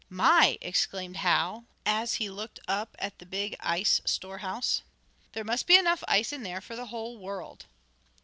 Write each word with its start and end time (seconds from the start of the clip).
"My!" 0.09 0.57
exclaimed 0.61 1.17
Hal, 1.17 1.65
as 1.85 2.15
he 2.15 2.27
looked 2.27 2.59
up 2.67 2.95
at 2.97 3.19
the 3.19 3.25
big 3.27 3.55
ice 3.59 4.01
store 4.03 4.39
house. 4.39 4.81
"There 5.33 5.43
must 5.43 5.67
be 5.67 5.75
enough 5.75 6.03
ice 6.07 6.33
in 6.33 6.41
there 6.41 6.59
for 6.59 6.75
the 6.75 6.87
whole 6.87 7.19
world!" 7.19 7.67